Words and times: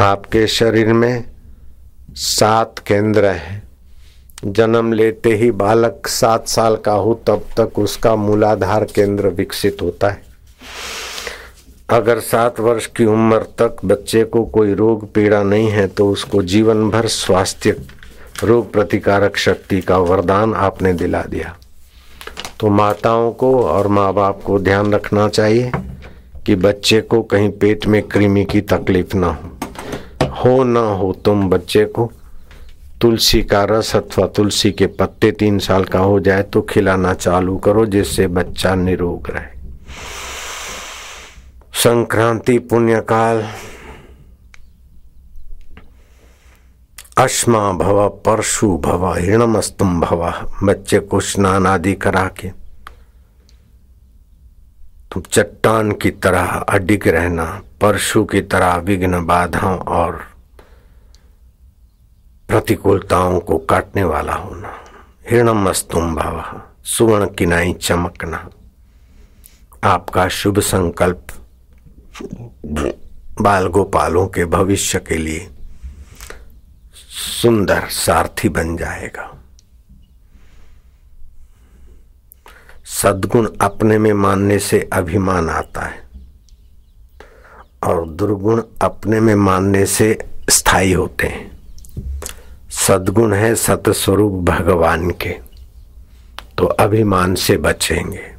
आपके 0.00 0.46
शरीर 0.46 0.92
में 0.92 1.24
सात 2.12 2.78
केंद्र 2.78 3.26
हैं। 3.26 3.62
जन्म 4.44 4.92
लेते 4.92 5.34
ही 5.34 5.50
बालक 5.50 6.06
सात 6.06 6.48
साल 6.48 6.76
का 6.76 6.92
हो, 6.92 7.14
तब 7.26 7.46
तक 7.60 7.78
उसका 7.78 8.16
मूलाधार 8.16 8.84
केंद्र 8.84 9.28
विकसित 9.28 9.82
होता 9.82 10.08
है। 10.08 10.22
अगर 11.90 12.20
सात 12.20 12.60
वर्ष 12.60 12.86
की 12.86 13.04
उम्र 13.04 13.38
तक 13.38 13.76
बच्चे 13.84 14.24
को 14.24 14.44
कोई 14.44 14.74
रोग, 14.74 15.12
पीड़ा 15.12 15.42
नहीं 15.42 15.68
है 15.68 15.86
तो 15.86 16.10
उसको 16.10 16.42
जीवन 16.42 16.90
भर 16.90 17.06
स्वास्थ्य 17.06 17.76
रोग 18.44 18.72
प्रतिकारक 18.72 19.36
शक्ति 19.36 19.80
का 19.80 19.98
वरदान 19.98 20.54
आपने 20.54 20.92
दिला 20.92 21.22
दिया। 21.22 21.56
तो 22.60 22.70
माताओं 22.70 23.32
को 23.32 23.62
और 23.62 23.88
माँ 23.88 24.12
बाप 24.14 24.42
को 24.42 24.58
ध्यान 24.58 24.94
रखना 24.94 25.28
चाहिए 25.28 25.72
कि 26.46 26.54
बच्चे 26.54 27.00
को 27.00 27.22
कहीं 27.22 27.50
पेट 27.50 27.86
में 27.86 28.02
कृमि 28.02 28.44
की 28.44 28.60
तकलीफ़ 28.60 29.16
ना 29.16 29.26
हो। 29.26 29.55
हो 30.46 30.62
ना 30.64 30.80
हो 30.80 31.12
तुम 31.24 31.48
बच्चे 31.50 31.84
को। 31.84 32.10
तुलसी 33.00 33.42
का 33.42 33.64
रस 33.64 33.94
अथवा 33.96 34.26
तुलसी 34.26 34.70
के 34.72 34.86
पत्ते 34.86 35.30
तीन 35.32 35.58
साल 35.58 35.84
का 35.84 35.98
हो 35.98 36.20
जाए 36.20 36.42
तो 36.42 36.60
खिलाना 36.62 37.12
चालू 37.14 37.56
करो, 37.56 37.86
जिससे 37.86 38.26
बच्चा 38.26 38.74
निरोग 38.74 39.30
रहे। 39.30 39.54
संक्रांति, 41.74 42.58
पुण्यकाल। 42.58 43.42
अश्मा 47.18 47.72
भव, 47.72 48.08
परशु 48.08 48.68
भव 48.78 49.06
हिणमस्तुम 49.14 50.00
भव, 50.00 50.32
बच्चे 50.62 50.98
को 50.98 51.20
स्नान 51.20 51.66
आदि 51.66 51.94
करा 51.94 52.24
के। 52.40 52.48
तुम 55.12 55.22
चट्टान 55.32 55.92
की 55.92 56.10
तरह 56.10 56.46
अडिग 56.68 57.08
रहना, 57.08 57.44
परशु 57.80 58.24
की 58.24 58.40
तरह 58.40 58.76
विघ्न 58.76 59.24
बाधाओं 59.26 59.78
और 59.78 60.24
प्रतिकूलताओं 62.48 63.40
को 63.40 63.58
काटने 63.58 64.04
वाला 64.04 64.34
होना। 64.34 64.72
हिरणम 65.30 65.68
मस्तुम 65.68 66.14
भाव, 66.14 66.60
सुवर्ण 66.84 67.26
किनाई 67.34 67.72
चमकना। 67.72 68.48
आपका 69.84 70.28
शुभ 70.28 70.58
संकल्प 70.58 71.26
बाल 73.40 73.66
गोपालों 73.66 74.26
के 74.26 74.44
भविष्य 74.44 74.98
के 74.98 75.16
लिए 75.16 75.48
सुंदर 77.42 77.88
सारथी 77.88 78.48
बन 78.48 78.76
जाएगा। 78.76 79.32
सदगुण 82.84 83.48
अपने 83.60 83.98
में 83.98 84.12
मानने 84.12 84.58
से 84.58 84.88
अभिमान 84.92 85.50
आता 85.50 85.80
है 85.80 86.08
और 87.84 88.08
दुर्गुण 88.08 88.62
अपने 88.82 89.20
में 89.20 89.34
मानने 89.34 89.86
से 89.86 90.18
स्थायी 90.48 90.92
होते 90.92 91.26
हैं। 91.26 91.55
सदगुण 92.76 93.32
है 93.34 93.54
सतस्वरूप 93.54 94.32
भगवान 94.44 95.10
के। 95.10 95.34
तो 96.58 96.66
अभिमान 96.80 97.34
से 97.34 97.56
बचेंगे 97.56 98.36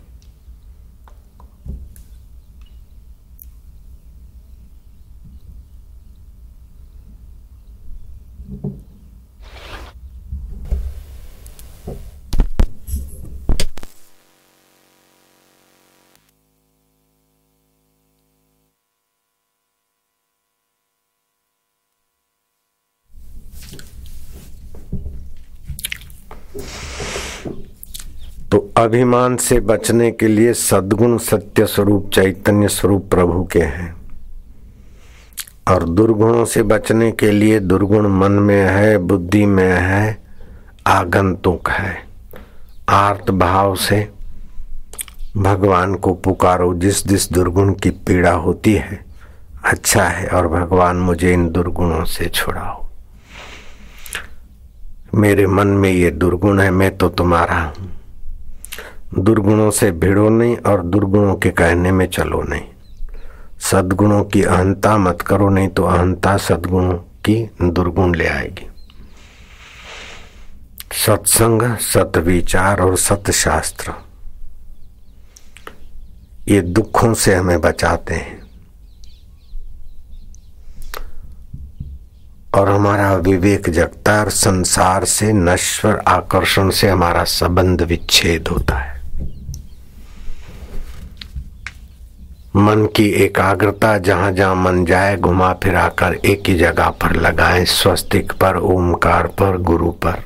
तो 28.52 28.67
अभिमान 28.78 29.36
से 29.38 29.60
बचने 29.60 30.12
के 30.12 30.28
लिए 30.28 30.54
सद्गुण 30.54 31.18
सत्य 31.18 31.66
स्वरूप 31.66 32.10
चैतन्य 32.14 32.68
स्वरूप 32.68 33.10
प्रभु 33.12 33.44
के 33.44 33.60
हैं। 33.60 33.96
और 35.68 35.84
दुर्गुणों 35.84 36.46
से 36.46 36.64
बचने 36.64 37.12
के 37.12 37.32
लिए 37.32 37.60
दुर्गुण 37.60 38.08
मन 38.08 38.32
में 38.32 38.64
है, 38.66 38.98
बुद्धि 38.98 39.46
में 39.46 39.74
है, 39.74 40.18
आगंतुक 40.88 41.70
है। 41.70 42.04
आर्त 42.90 43.32
भाव 43.32 43.76
से 43.76 44.10
भगवान 45.38 45.96
को 45.96 46.14
पुकारो, 46.14 46.74
जिस 46.74 47.08
जिस 47.08 47.32
दुर्गुण 47.34 47.74
की 47.74 47.90
पीड़ा 47.90 48.32
होती 48.32 48.74
है 48.74 49.06
अच्छा 49.64 50.04
है 50.04 50.28
और 50.28 50.48
भगवान 50.48 50.98
मुझे 50.98 51.34
इन 51.34 51.50
दुर्गुणों 51.50 52.06
से 52.06 52.30
छुड़ाओ। 52.30 52.86
मेरे 55.16 55.48
मन 55.48 55.68
में 55.68 55.92
ये 55.92 56.12
दुर्गुण 56.12 56.60
है, 56.60 56.72
मैं 56.72 56.98
तो 56.98 57.10
तुम्हारा 57.10 57.62
हूँ। 57.62 57.97
दुर्गुणों 59.16 59.72
से 59.72 59.92
भिड़ो 59.92 60.30
नहीं 60.30 60.58
और 60.58 60.84
दुर्गुणों 60.84 61.36
के 61.36 61.50
कहने 61.50 61.92
में 61.92 62.08
चलो 62.08 62.42
नहीं। 62.42 62.66
सदगुणों 63.60 64.24
की 64.24 64.44
अहंता 64.44 64.98
मत 64.98 65.22
करो, 65.22 65.50
नहीं 65.50 65.68
तो 65.68 65.84
अहंता 65.84 66.38
सदगुणों 66.38 66.98
की 67.26 67.50
दुर्गुण 67.62 68.16
ले 68.16 68.28
आएगी। 68.28 68.68
सत्संग 71.06 71.78
सत 71.78 72.18
विचार 72.18 72.82
और 72.82 72.98
सतशास्त्र, 72.98 73.94
ये 76.48 76.62
दुखों 76.62 77.14
से 77.14 77.36
हमें 77.36 77.62
बचाते 77.62 78.14
हैं। 78.14 78.42
और 82.56 82.70
हमारा 82.70 83.16
विवेक 83.16 83.70
जगता 83.70 84.20
और 84.20 84.30
संसार 84.30 85.06
से, 85.06 85.34
नश्वर 85.34 86.04
आकर्षण 86.08 86.70
से 86.70 86.90
हमारा 86.90 87.24
संबंध 87.24 87.82
विच्छेद 87.82 88.48
होता 88.48 88.78
है। 88.78 88.97
मन 92.58 92.86
की 92.96 93.06
एकाग्रता 93.24 93.98
जहाँ 93.98 94.32
जहाँ 94.32 94.56
मन 94.56 94.86
जाए, 94.86 95.16
घुमा 95.18 95.52
फिरा 95.54 95.88
कर 96.00 96.14
एक 96.26 96.50
ही 96.50 96.56
जगह 96.56 96.90
पर 97.02 97.16
लगाए, 97.16 97.64
स्वस्तिक 97.66 98.32
पर, 98.34 98.58
ओमकार 98.58 99.28
पर, 99.40 99.58
गुरु 99.62 99.92
पर। 100.06 100.24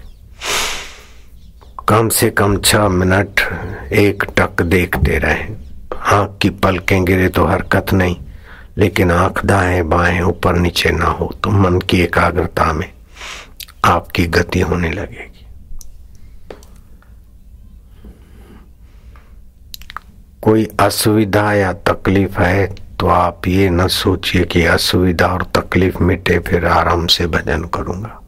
कम 1.89 2.09
से 2.09 2.29
कम 2.29 2.57
छह 2.57 2.87
मिनट 2.89 3.41
एक 3.93 4.23
टक 4.37 4.61
देखते 4.61 5.17
रहे। 5.17 5.43
आँख 6.11 6.37
की 6.41 6.49
पलकें 6.49 7.03
गिरे 7.05 7.27
तो 7.29 7.45
हरकत 7.45 7.93
नहीं, 7.93 8.15
लेकिन 8.77 9.11
आँख 9.11 9.45
दाएँ 9.45 9.81
बाएँ 9.83 10.21
ऊपर 10.21 10.55
नीचे 10.55 10.91
ना 10.91 11.09
हो 11.09 11.31
तो 11.43 11.51
मन 11.51 11.79
की 11.79 12.01
एकाग्रता 12.01 12.71
में 12.73 12.89
आपकी 13.85 14.25
गति 14.29 14.59
होने 14.61 14.91
लगेगी। 14.91 15.40
कोई 20.41 20.67
असुविधा 20.79 21.53
या 21.53 21.73
तकलीफ़ 21.73 22.39
है 22.39 22.67
तो 22.99 23.07
आप 23.07 23.47
ये 23.47 23.69
न 23.69 23.87
सोचिए 23.87 24.43
कि 24.43 24.65
असुविधा 24.65 25.27
और 25.27 25.43
तकलीफ़ 25.43 26.03
मिटे, 26.03 26.39
फिर 26.39 26.65
आराम 26.65 27.07
से 27.07 27.27
भजन 27.27 27.63
करूँगा। 27.63 28.21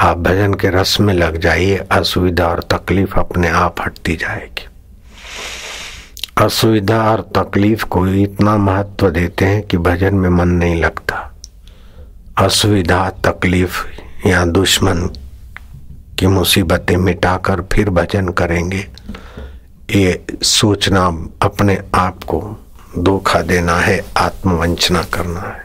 आप 0.00 0.18
भजन 0.18 0.54
के 0.54 0.70
रस 0.70 0.96
में 1.00 1.14
लग 1.14 1.36
जाइए, 1.36 1.76
असुविधा 1.76 2.46
और 2.46 2.60
तकलीफ़ 2.60 3.14
अपने 3.14 3.48
आप 3.48 3.80
हटती 3.80 4.16
जाएगी। 4.16 4.68
असुविधा 6.44 7.02
और 7.12 7.20
तकलीफ़ 7.36 7.84
को 7.84 8.06
इतना 8.06 8.56
महत्व 8.56 9.10
देते 9.10 9.44
हैं 9.44 9.62
कि 9.62 9.76
भजन 9.78 10.14
में 10.14 10.30
मन 10.30 10.48
नहीं 10.48 10.76
लगता। 10.76 11.34
असुविधा, 12.38 13.10
तकलीफ़ 13.10 13.84
या 14.26 14.44
दुश्मन 14.44 15.10
की 16.18 16.26
मुसीबतें 16.26 16.96
मिटाकर 16.96 17.62
फिर 17.72 17.90
भजन 17.90 18.28
करेंगे। 18.28 18.86
ये 19.94 20.24
सोचना, 20.42 21.28
अपने 21.42 21.82
आप 21.94 22.24
को 22.24 22.56
धोखा 22.98 23.42
देना 23.42 23.76
है, 23.76 24.04
आत्मवंचना 24.16 25.02
करना 25.02 25.40
है। 25.40 25.62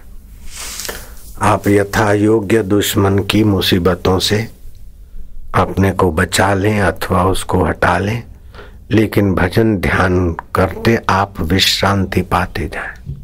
आप 1.41 1.67
यथा 1.67 2.13
योग्य 2.13 2.63
दुश्मन 2.63 3.19
की 3.19 3.43
मुसीबतों 3.43 4.19
से 4.19 4.51
अपने 5.55 5.91
को 5.91 6.11
बचा 6.11 6.53
लें 6.53 6.79
अथवा 6.79 7.23
उसको 7.23 7.65
हटा 7.65 7.97
लें, 7.97 8.23
लेकिन 8.91 9.35
भजन 9.35 9.77
ध्यान 9.77 10.35
करते 10.55 10.99
आप 11.09 11.41
विश्रांति 11.41 12.21
पाते 12.21 12.67
जाए। 12.67 13.15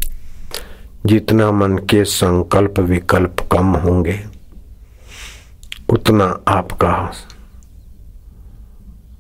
जितना 1.06 1.52
मन 1.52 1.78
के 1.78 2.04
संकल्प 2.04 2.80
विकल्प 2.80 3.50
कम 3.52 3.66
होंगे, 3.66 4.24
उतना 5.90 6.40
आपका 6.48 7.12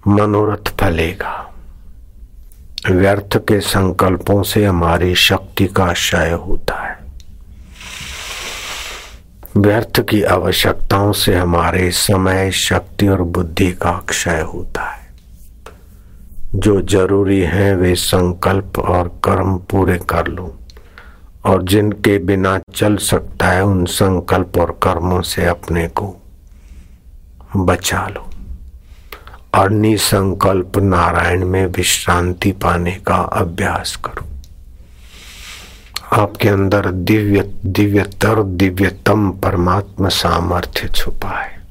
मनोरथ 0.07 0.71
फलेगा। 0.81 1.52
व्यर्थ 2.91 3.38
के 3.38 3.59
संकल्पों 3.59 4.44
से 4.44 4.65
हमारी 4.65 5.15
शक्ति 5.15 5.68
का 5.68 5.94
क्षय 5.94 6.31
होता 6.31 6.88
है। 6.88 7.00
व्यर्थ 9.57 10.00
की 10.09 10.24
आवश्यकताओं 10.24 11.12
से 11.12 11.35
हमारे 11.35 11.91
समय, 11.91 12.51
शक्ति 12.51 13.07
और 13.07 13.21
बुद्धि 13.21 13.71
का 13.71 14.03
क्षय 14.09 14.41
होता 14.41 14.81
है। 14.81 15.07
जो 16.56 16.81
ज़रूरी 16.81 17.39
है, 17.39 17.75
वे 17.75 17.95
संकल्प 17.95 18.80
और 18.80 19.07
कर्म 19.24 19.57
पूरे 19.57 19.97
कर 19.97 20.27
लो। 20.27 20.59
और 21.45 21.63
जिनके 21.63 22.18
बिना 22.18 22.59
चल 22.75 22.97
सकता 22.97 23.47
है, 23.47 23.63
उन 23.63 23.86
संकल्प 23.86 24.57
और 24.57 24.79
कर्मों 24.83 25.21
से 25.21 25.45
अपने 25.45 25.88
को 25.88 26.15
बचा 27.56 28.07
लो। 28.07 28.29
और 29.55 29.69
निसंकल्प 29.69 30.77
नारायण 30.77 31.45
में 31.45 31.65
विश्रांति 31.65 32.51
पाने 32.51 32.91
का 32.91 33.15
अभ्यास 33.15 33.95
करो। 33.95 34.25
आपके 36.21 36.50
अंदर 36.50 36.91
दिव्य, 36.91 37.53
दिव्यतर, 37.65 38.44
दिव्यतम 38.44 39.31
परमात्मा 39.31 40.09
सामर्थ्य 40.09 40.88
छुपा 40.88 41.29
है। 41.29 41.61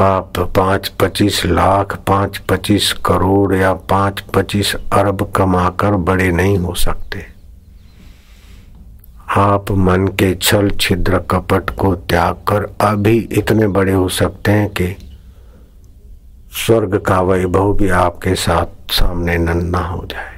आप 0.00 0.32
पाँच 0.56 0.88
पच्चीस 0.88 1.44
लाख, 1.46 1.96
पाँच 1.96 2.38
पच्चीस 2.38 2.92
करोड़ 2.92 3.54
या 3.54 3.72
पाँच 3.72 4.20
पच्चीस 4.20 4.74
अरब 4.92 5.32
कमाकर 5.36 5.90
बड़े 5.90 6.30
नहीं 6.32 6.58
हो 6.58 6.74
सकते। 6.74 7.26
आप 9.36 9.70
मन 9.70 10.06
के 10.06 10.34
छल 10.34 10.70
छिद्र 10.70 11.18
कपट 11.18 11.70
को 11.70 11.94
त्याग 11.94 12.34
कर 12.34 12.76
अभी 12.80 13.18
इतने 13.32 13.66
बड़े 13.66 13.92
हो 13.92 14.08
सकते 14.08 14.50
हैं 14.50 14.68
कि 14.70 14.96
स्वर्ग 16.54 16.98
का 16.98 17.20
वैभव 17.20 17.74
भी 17.74 17.88
आपके 17.88 18.34
साथ 18.34 18.92
सामने 18.92 19.38
नन्ना 19.38 19.78
हो 19.78 20.06
जाए। 20.06 20.34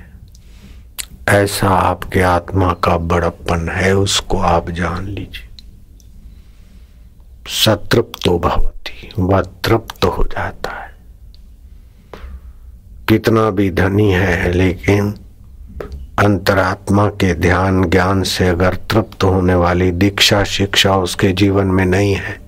ऐसा 1.29 1.69
आपके 1.69 2.23
आत्मा 2.23 2.73
का 2.73 2.97
बड़प्पन 2.97 3.69
है, 3.69 3.97
उसको 3.97 4.39
आप 4.39 4.71
जान 4.71 5.07
लीजिए। 5.07 5.49
सतृप्तो 7.47 8.39
भवती 8.39 9.13
वह 9.19 9.41
तृप्त 9.41 10.05
हो 10.05 10.25
जाता 10.25 10.71
है। 10.71 10.97
कितना 13.09 13.51
भी 13.51 13.71
धनी 13.71 14.13
है, 14.13 14.53
लेकिन 14.53 15.15
अंतरात्मा 16.19 17.09
के 17.09 17.35
ध्यान, 17.35 17.85
ज्ञान 17.85 18.23
से 18.23 18.49
अगर 18.49 18.75
तृप्त 18.75 19.25
होने 19.25 19.55
वाली 19.55 19.91
दीक्षा, 19.91 20.45
शिक्षा 20.45 20.97
उसके 20.97 21.33
जीवन 21.33 21.67
में 21.67 21.87
नहीं 21.87 22.15
है 22.15 22.41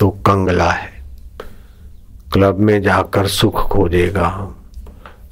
तो 0.00 0.10
कंगला 0.10 0.70
है। 0.70 0.95
क्लब 2.36 2.58
में 2.58 2.82
जाकर 2.82 3.26
सुख 3.26 3.54
खोजेगा 3.54 4.54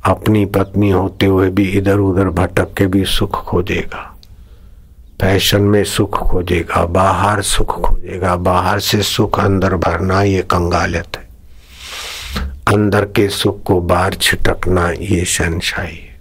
अपनी 0.05 0.45
पत्नी 0.45 0.91
होते 0.91 1.27
हुए 1.27 1.51
भी 1.51 1.65
इधर 1.65 1.97
उधर 1.97 2.29
भटक 2.29 2.73
के 2.75 2.87
भी 2.87 3.05
सुख 3.05 3.31
खोजेगा 3.31 4.17
फ़ैशन 5.21 5.61
में 5.61 5.85
सुख 5.85 6.19
खोजेगा 6.19 6.85
बाहर 6.85 7.43
सुख 7.43 7.81
खोजेगा 7.81 8.37
बाहर 8.37 8.81
से 8.81 9.03
सुख 9.03 9.41
अंदर 9.41 9.77
भरना 9.77 10.23
ये 10.23 10.43
कंगालियत 10.43 11.17
है। 11.17 11.29
अंदर 12.75 13.05
के 13.05 13.29
सुख 13.29 13.63
को 13.63 13.81
बाहर 13.81 14.15
छिटकना 14.15 14.91
ये 14.91 15.25
शनशाही 15.25 15.97
है। 15.97 16.15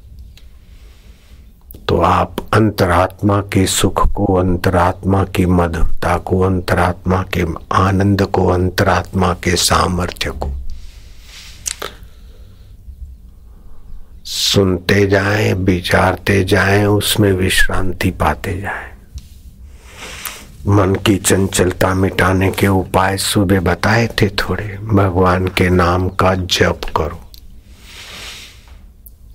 तो 1.88 2.02
आप 2.02 2.36
अंतरात्मा 2.54 3.42
के 3.42 3.66
सुख 3.66 4.14
को, 4.14 4.26
अंतरात्मा 4.26 5.24
की 5.24 5.46
मधुरता 5.46 6.18
को, 6.18 6.40
अंतरात्मा 6.40 7.24
के 7.24 7.46
आनंद 7.72 8.22
को, 8.22 8.48
अंतरात्मा 8.48 9.34
के 9.34 9.56
सामर्थ्य 9.56 10.30
को 10.30 10.52
सुनते 14.26 15.08
जाएँ, 15.08 15.54
विचारते 15.54 16.44
जाएँ, 16.44 16.86
उसमें 16.86 17.34
विश्रांति 17.34 18.12
पाते 18.12 18.62
जाएँ। 18.62 18.94
मन 20.68 20.96
की 20.96 21.18
चंचलता 21.18 21.94
मिटाने 21.94 22.52
के 22.52 22.68
उपाय 22.68 23.18
सुबह 23.18 23.60
बताए 23.60 24.08
थे 24.08 24.30
थोड़े। 24.30 24.78
भगवान 24.84 25.48
के 25.48 25.70
नाम 25.70 26.10
का 26.10 26.36
जप 26.36 26.82
करो। 26.98 27.20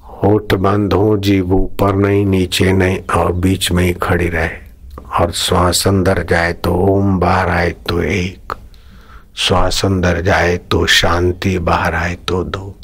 होठ 0.04 0.54
बंद 0.54 0.92
हो, 0.92 1.16
जीव 1.16 1.52
ऊपर 1.52 1.94
नहीं, 1.94 2.26
नीचे 2.26 2.72
नहीं, 2.72 2.98
और 3.16 3.32
बीच 3.32 3.72
में 3.72 3.84
ही 3.84 3.92
खड़ी 3.92 4.28
रहे। 4.28 4.50
और 5.20 5.32
श्वास 5.32 5.88
अंदर 5.88 6.22
जाए 6.22 6.52
तो 6.52 6.74
ओम, 6.74 7.18
बाहर 7.20 7.48
आए 7.48 7.70
तो 7.70 8.02
एक। 8.02 8.54
श्वास 9.36 9.84
अंदर 9.84 10.20
जाए 10.20 10.56
तो 10.56 10.86
शांति, 10.86 11.58
बाहर 11.58 11.94
आए 11.94 12.14
तो 12.14 12.44
दो। 12.44 12.74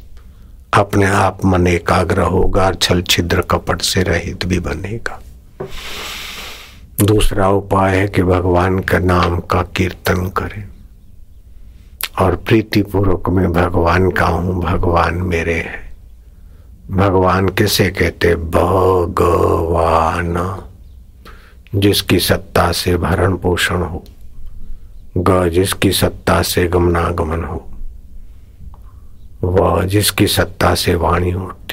अपने 0.75 1.07
आप 1.07 1.45
मन 1.45 1.67
एकाग्र 1.67 2.21
होगा 2.21 2.73
छल 2.73 3.03
छिद्र 3.03 3.41
कपट 3.41 3.83
से 3.83 4.03
रहित 4.03 4.47
भी 4.47 4.61
बनेगा। 4.61 5.23
दूसरा 7.05 7.49
उपाय 7.49 7.97
है 7.97 8.09
कि 8.09 8.23
भगवान 8.23 8.79
का 8.79 8.99
नाम 8.99 9.41
का 9.41 9.63
कीर्तन 9.63 10.29
करें। 10.29 10.65
और 12.19 12.37
प्रीतिपूर्वक 12.37 13.29
में 13.29 13.53
भगवान 13.53 14.11
का 14.11 14.27
हूँ, 14.27 14.63
भगवान 14.63 15.15
मेरे 15.15 15.55
है। 15.55 15.93
भगवान 16.91 17.49
किसे 17.49 17.91
कहते? 17.91 18.35
भगवान। 18.35 20.63
जिसकी 21.75 22.19
सत्ता 22.19 22.73
से 22.73 22.97
भरण 22.97 23.37
पोषण 23.37 23.77
हो 23.77 24.05
ग 25.17 25.49
जिसकी 25.49 25.93
सत्ता 25.93 26.43
से 26.43 26.67
गमनागमन 26.67 27.45
हो। 27.45 27.71
वह 29.45 29.83
जिसकी 29.83 30.27
सत्ता 30.27 30.75
से 30.75 30.95
वाणी 30.95 31.33
उठती 31.33 31.65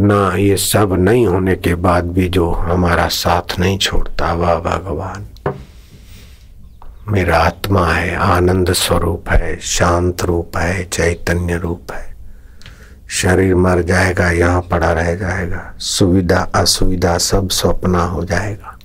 ना 0.00 0.36
ये 0.36 0.56
सब 0.56 0.92
नहीं 0.92 1.26
होने 1.26 1.56
के 1.56 1.74
बाद 1.74 2.04
भी 2.04 2.28
जो 2.28 2.50
हमारा 2.50 3.08
साथ 3.08 3.58
नहीं 3.58 3.78
छोड़ता, 3.78 4.32
वह 4.32 4.54
भगवान। 4.54 5.26
मेरा 7.08 7.38
आत्मा 7.38 7.86
है, 7.86 8.16
आनंद 8.16 8.72
स्वरूप 8.72 9.28
है, 9.28 9.60
शांत 9.60 10.24
रूप 10.24 10.56
है, 10.56 10.84
चैतन्य 10.84 11.56
रूप 11.56 11.92
है। 11.92 12.16
शरीर 13.08 13.54
मर 13.54 13.82
जाएगा, 13.82 14.30
यहाँ 14.30 14.60
पड़ा 14.60 14.92
रह 14.92 15.14
जाएगा। 15.14 15.74
सुविधा, 15.78 16.48
असुविधा 16.54 17.18
सब 17.18 17.50
स्वप्ना 17.50 18.04
हो 18.04 18.24
जाएगा। 18.24 18.78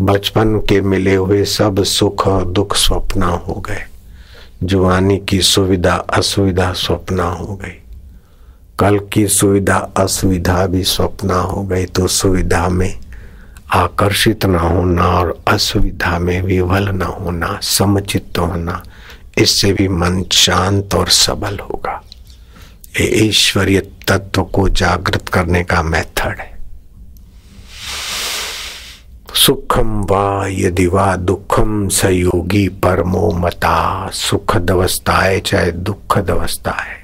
बचपन 0.00 0.58
के 0.58 0.80
मिले 0.80 1.14
हुए 1.14 1.44
सब 1.44 1.82
सुख 1.82 2.26
और 2.26 2.44
दुख 2.44 2.76
स्वप्ना 2.76 3.26
हो 3.26 3.54
गए। 3.54 3.84
जुआनी 4.64 5.16
की 5.28 5.40
सुविधा 5.42 5.94
असुविधा 5.94 6.72
स्वप्ना 6.72 7.24
हो 7.24 7.54
गई। 7.56 7.80
कल 8.78 8.98
की 9.12 9.26
सुविधा 9.28 9.76
असुविधा 9.96 10.66
भी 10.66 10.82
स्वप्ना 10.84 11.36
हो 11.36 11.62
गई 11.62 11.86
तो 11.86 12.06
सुविधा 12.06 12.68
में 12.68 12.94
आकर्षित 13.72 14.46
न 14.46 14.54
होना 14.54 15.06
और 15.08 15.36
असुविधा 15.48 16.18
में 16.18 16.40
विवल 16.42 16.88
न 16.88 17.02
होना 17.02 17.58
समचित्त 17.62 18.38
होना, 18.38 18.82
इससे 19.38 19.72
भी 19.72 19.88
मन 19.88 20.22
शांत 20.32 20.94
और 20.94 21.08
सबल 21.08 21.58
होगा। 21.60 22.00
ये 23.00 23.06
ईश्वरीय 23.26 23.80
तत्व 24.08 24.42
को 24.44 24.68
जागृत 24.68 25.28
करने 25.28 25.62
का 25.64 25.82
मेथड 25.82 26.38
है। 26.40 26.53
सुखम 29.34 30.02
वा 30.02 30.46
यदि 30.46 30.86
वा 30.86 31.16
दुखम 31.16 31.88
सयोगी 31.88 32.68
परमो 32.68 33.32
मता। 33.32 34.10
सुखद 34.10 34.70
अवस्था 34.70 35.12
है 35.12 35.40
चाहे 35.40 35.72
दुखद 35.72 36.30
अवस्था 36.30 36.70
है 36.70 36.96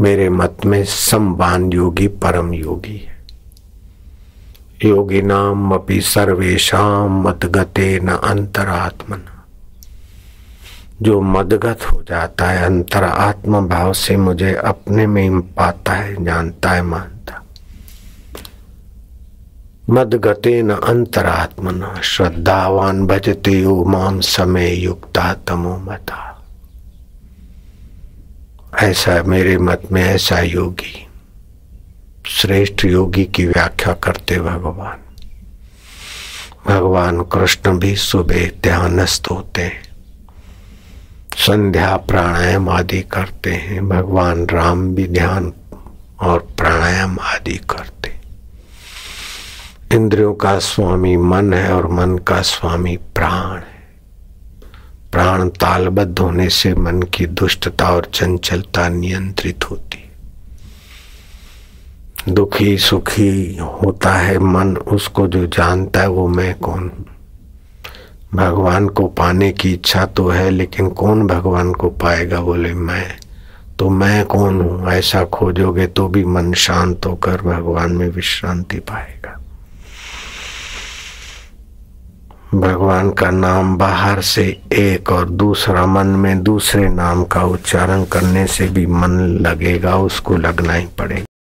मेरे 0.00 0.28
मत 0.28 0.56
में 0.66 0.84
संवान 0.84 1.72
योगी 1.72 2.08
परम 2.08 2.54
योगी 2.54 2.96
है। 2.96 3.16
योगी 4.84 5.22
नाम 5.22 5.72
अपनी 5.72 6.00
सर्वेशम 6.00 7.22
मत 7.26 7.46
गते 7.46 8.00
न 8.00 8.08
अंतरात्मन। 8.08 9.18
जो 11.02 11.20
मदगत 11.20 11.78
हो 11.92 12.02
जाता 12.08 12.46
है 12.46 12.64
अंतर 12.64 13.04
आत्म 13.04 13.68
भाव 13.68 13.92
से 13.92 14.16
मुझे 14.16 14.54
अपने 14.54 15.06
में 15.06 15.40
पाता 15.40 15.92
है, 15.92 16.24
जानता 16.24 16.70
है, 16.70 16.82
मानता 16.82 17.13
मदगते 19.90 20.62
न 20.62 20.70
अंतरात्मन, 20.70 22.00
श्रद्धावान 22.02 23.06
भजते 23.06 23.52
यो 23.52 23.84
माम 23.84 24.20
समय 24.20 24.74
युक्ता 24.74 25.32
तमो 25.46 25.76
मता। 25.78 26.20
ऐसा 28.82 29.22
मेरे 29.22 29.56
मत 29.58 29.82
में 29.92 30.02
ऐसा 30.02 30.40
योगी, 30.40 31.06
श्रेष्ठ 32.26 32.84
योगी 32.84 33.24
की 33.24 33.46
व्याख्या 33.46 33.92
करते 33.94 34.38
भगवान। 34.40 34.98
भगवान 36.68 37.22
कृष्ण 37.22 37.78
भी 37.78 37.94
सुबह 37.96 38.48
ध्यानस्थ 38.62 39.28
होते 39.30 39.62
हैं, 39.62 39.82
संध्या 41.36 41.96
प्राणायाम 41.96 42.68
आदि 42.68 43.02
करते 43.02 43.52
हैं, 43.52 43.88
भगवान 43.88 44.46
राम 44.46 44.94
भी 44.94 45.06
ध्यान 45.08 45.52
और 46.20 46.38
प्राणायाम 46.56 47.18
आदि 47.20 47.56
करते 47.70 48.12
इंद्रियों 49.94 50.34
का 50.34 50.58
स्वामी 50.58 51.16
मन 51.16 51.52
है 51.52 51.72
और 51.72 51.86
मन 51.86 52.18
का 52.18 52.40
स्वामी 52.42 52.96
प्राण 52.96 53.56
है। 53.56 53.74
प्राण 55.12 55.48
तालबद्ध 55.48 56.18
होने 56.18 56.48
से 56.48 56.74
मन 56.74 57.02
की 57.02 57.26
दुष्टता 57.26 57.90
और 57.90 58.10
चंचलता 58.14 58.88
नियंत्रित 58.88 59.70
होती 59.70 59.98
दुखी 62.28 62.78
सुखी 62.78 63.56
होता 63.56 64.12
है 64.12 64.38
मन, 64.38 64.76
उसको 64.76 65.26
जो 65.28 65.46
जानता 65.46 66.00
है 66.00 66.08
वो 66.08 66.28
मैं 66.28 66.54
कौन 66.58 66.90
भगवान 68.34 68.88
को 68.88 69.06
पाने 69.06 69.52
की 69.52 69.72
इच्छा 69.72 70.06
तो 70.06 70.28
है, 70.28 70.50
लेकिन 70.50 70.88
कौन 70.88 71.26
भगवान 71.26 71.72
को 71.72 71.88
पाएगा? 71.88 72.40
बोले, 72.40 72.74
मैं 72.74 73.18
तो 73.78 73.88
मैं 73.90 74.24
कौन 74.24 74.60
हूँ? 74.60 74.90
ऐसा 74.90 75.24
खोजोगे 75.24 75.86
तो 75.86 76.08
भी 76.08 76.24
मन 76.24 76.52
शांत 76.52 77.06
होकर 77.06 77.42
भगवान 77.42 77.92
में 77.92 78.08
विश्रांति 78.08 78.76
पाएगा। 78.76 79.33
भगवान 82.54 83.10
का 83.10 83.30
नाम 83.30 83.76
बाहर 83.78 84.20
से 84.20 84.60
एक 84.72 85.10
और 85.10 85.30
दूसरा 85.30 85.86
मन 85.86 86.06
में 86.06 86.42
दूसरे 86.42 86.88
नाम 86.88 87.24
का 87.24 87.42
उच्चारण 87.42 88.04
करने 88.04 88.46
से 88.46 88.68
भी 88.68 88.86
मन 88.86 89.10
लगेगा, 89.40 89.96
उसको 89.96 90.36
लगना 90.36 90.72
ही 90.72 90.86
पड़ेगा। 90.98 91.24